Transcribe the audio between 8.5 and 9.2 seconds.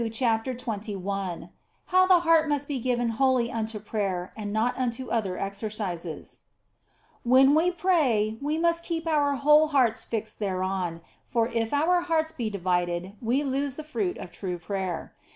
must keep